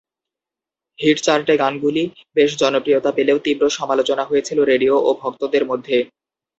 Hit 0.99 1.17
চার্টে 1.23 1.53
গানগুলি 1.57 2.03
বেশ 2.35 2.51
জনপ্রিয়তা 2.61 3.11
পেলেও 3.17 3.37
তীব্র 3.45 3.63
সমালোচনা 3.79 4.23
হয়েছিল 4.25 4.57
রেডিও 4.63 4.95
ও 4.99 5.09
ভক্তদের 5.21 5.63
মধ্যে। 5.65 5.97